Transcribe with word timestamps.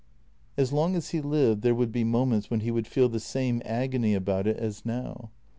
As 0.57 0.73
long 0.73 0.95
as 0.95 1.11
he 1.11 1.21
lived 1.21 1.61
there 1.61 1.75
would 1.75 1.91
be 1.91 2.03
moments 2.03 2.49
when 2.49 2.61
he 2.61 2.69
w 2.69 2.81
T 2.81 2.87
ould 2.87 2.91
feel 2.91 3.07
the 3.07 3.19
same 3.19 3.61
agony 3.63 4.15
about 4.15 4.47
it 4.47 4.57
as 4.57 4.83
now. 4.83 5.29